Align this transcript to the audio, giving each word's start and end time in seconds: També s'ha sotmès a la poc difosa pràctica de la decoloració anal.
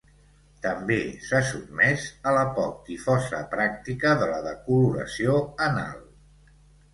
També 0.61 0.95
s'ha 1.25 1.41
sotmès 1.49 2.05
a 2.31 2.33
la 2.37 2.45
poc 2.55 2.79
difosa 2.87 3.43
pràctica 3.53 4.15
de 4.23 4.31
la 4.33 4.41
decoloració 4.49 5.37
anal. 5.69 6.03